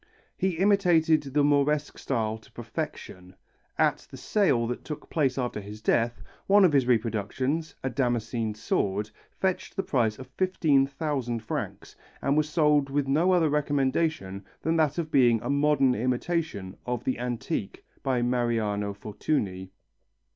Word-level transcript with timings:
He 0.35 0.57
imitated 0.57 1.21
the 1.21 1.43
Moresque 1.43 1.99
style 1.99 2.39
to 2.39 2.51
perfection. 2.53 3.35
At 3.77 4.07
the 4.09 4.17
sale 4.17 4.65
that 4.65 4.83
took 4.83 5.11
place 5.11 5.37
after 5.37 5.61
his 5.61 5.79
death, 5.79 6.23
one 6.47 6.65
of 6.65 6.73
his 6.73 6.85
productions, 6.85 7.75
a 7.83 7.89
damascened 7.91 8.57
sword, 8.57 9.11
fetched 9.29 9.75
the 9.75 9.83
price 9.83 10.17
of 10.17 10.25
15,000 10.39 11.43
francs, 11.43 11.95
and 12.19 12.35
was 12.35 12.49
sold 12.49 12.89
with 12.89 13.07
no 13.07 13.31
other 13.31 13.49
recommendation 13.51 14.43
than 14.63 14.75
that 14.77 14.97
of 14.97 15.11
being 15.11 15.39
a 15.43 15.51
modern 15.51 15.93
imitation 15.93 16.77
of 16.83 17.03
the 17.03 17.19
antique 17.19 17.85
by 18.01 18.23
Mariano 18.23 18.95
Fortuny. 18.95 19.69